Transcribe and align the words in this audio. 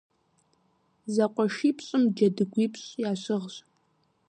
ЗэкъуэшипщӀым 1.13 2.03
джэдыгуипщӀ 2.15 2.93
ящыгъщ. 3.09 3.55